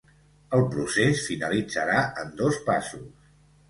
El 0.59 0.65
procés 0.71 1.23
finalitzarà 1.27 2.03
en 2.25 2.37
dos 2.43 2.63
passos. 2.73 3.35